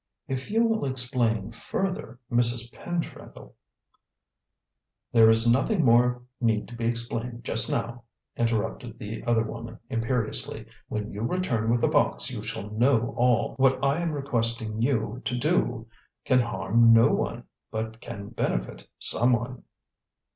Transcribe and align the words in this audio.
"If 0.27 0.49
you 0.49 0.63
will 0.63 0.83
explain 0.85 1.51
further, 1.51 2.17
Mrs. 2.31 2.71
Pentreddle" 2.73 3.53
"There 5.13 5.29
is 5.29 5.47
nothing 5.47 5.85
more 5.85 6.23
need 6.39 6.75
be 6.75 6.85
explained 6.85 7.43
just 7.43 7.69
now," 7.69 8.05
interrupted 8.35 8.97
the 8.97 9.23
other 9.25 9.43
woman 9.43 9.77
imperiously; 9.91 10.65
"when 10.87 11.11
you 11.11 11.21
return 11.21 11.69
with 11.69 11.81
the 11.81 11.87
box, 11.87 12.31
you 12.31 12.41
shall 12.41 12.71
know 12.71 13.13
all. 13.15 13.53
What 13.57 13.77
I 13.85 13.99
am 14.01 14.11
requesting 14.11 14.81
you 14.81 15.21
to 15.23 15.37
do 15.37 15.87
can 16.25 16.39
harm 16.39 16.93
no 16.93 17.09
one, 17.11 17.43
but 17.69 18.01
can 18.01 18.29
benefit 18.29 18.87
someone." 18.97 19.65